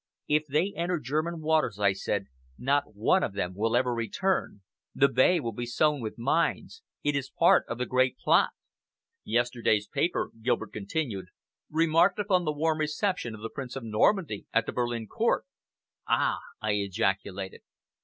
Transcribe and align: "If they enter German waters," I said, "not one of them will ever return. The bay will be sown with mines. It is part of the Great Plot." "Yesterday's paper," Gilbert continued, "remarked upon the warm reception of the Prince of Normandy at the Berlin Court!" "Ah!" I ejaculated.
"If 0.27 0.47
they 0.47 0.73
enter 0.75 0.97
German 0.99 1.41
waters," 1.41 1.77
I 1.79 1.93
said, 1.93 2.25
"not 2.57 2.95
one 2.95 3.21
of 3.21 3.33
them 3.33 3.53
will 3.53 3.75
ever 3.77 3.93
return. 3.93 4.63
The 4.95 5.07
bay 5.07 5.39
will 5.39 5.51
be 5.53 5.67
sown 5.67 6.01
with 6.01 6.17
mines. 6.17 6.81
It 7.03 7.15
is 7.15 7.29
part 7.29 7.65
of 7.67 7.77
the 7.77 7.85
Great 7.85 8.17
Plot." 8.17 8.49
"Yesterday's 9.23 9.87
paper," 9.87 10.31
Gilbert 10.41 10.73
continued, 10.73 11.27
"remarked 11.69 12.17
upon 12.17 12.45
the 12.45 12.51
warm 12.51 12.79
reception 12.79 13.35
of 13.35 13.41
the 13.41 13.51
Prince 13.51 13.75
of 13.75 13.83
Normandy 13.83 14.47
at 14.51 14.65
the 14.65 14.71
Berlin 14.73 15.05
Court!" 15.05 15.45
"Ah!" 16.07 16.39
I 16.59 16.71
ejaculated. 16.71 17.61